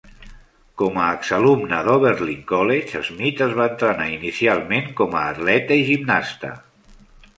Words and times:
Com 0.81 0.95
a 1.01 1.09
exalumna 1.17 1.81
d'Oberlin 1.87 2.41
College, 2.53 3.03
Smith 3.11 3.45
es 3.49 3.53
va 3.61 3.69
entrenar 3.75 4.09
inicialment 4.15 4.91
com 5.03 5.15
a 5.21 5.27
atleta 5.35 5.79
i 5.83 5.89
gimnasta. 5.91 6.53